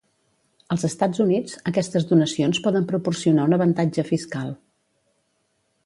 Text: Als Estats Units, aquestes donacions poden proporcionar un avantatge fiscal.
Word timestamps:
Als 0.75 0.85
Estats 0.89 1.21
Units, 1.25 1.53
aquestes 1.71 2.07
donacions 2.13 2.63
poden 2.69 2.89
proporcionar 2.93 3.47
un 3.51 3.57
avantatge 3.59 4.09
fiscal. 4.13 4.53